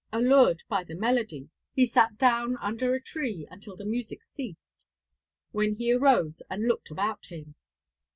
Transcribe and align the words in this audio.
Allured 0.11 0.63
by 0.67 0.83
the 0.83 0.95
melody 0.95 1.51
he 1.73 1.85
sat 1.85 2.17
down 2.17 2.57
under 2.59 2.91
the 2.91 2.99
tree 2.99 3.45
until 3.51 3.75
the 3.75 3.85
music 3.85 4.23
ceased, 4.23 4.87
when 5.51 5.75
he 5.75 5.91
arose 5.93 6.41
and 6.49 6.67
looked 6.67 6.89
about 6.89 7.27
him. 7.27 7.53